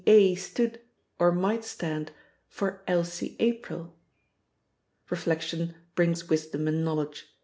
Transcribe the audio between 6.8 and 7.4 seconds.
knowledge.